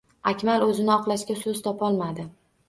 [0.29, 2.27] Akmal o`zini oqlashga so`z topolmadi